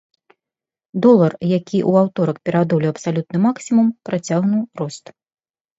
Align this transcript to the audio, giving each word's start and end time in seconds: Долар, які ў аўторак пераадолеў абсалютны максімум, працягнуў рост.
Долар, 1.05 1.31
які 1.57 1.79
ў 1.89 2.07
аўторак 2.07 2.37
пераадолеў 2.49 2.91
абсалютны 2.95 3.37
максімум, 3.47 3.87
працягнуў 4.11 4.61
рост. 4.83 5.05